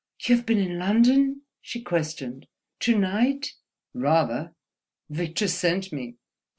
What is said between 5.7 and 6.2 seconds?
me."